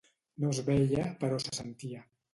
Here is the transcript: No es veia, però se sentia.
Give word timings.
No 0.43 0.53
es 0.55 0.61
veia, 0.69 1.05
però 1.25 1.41
se 1.45 1.55
sentia. 1.59 2.07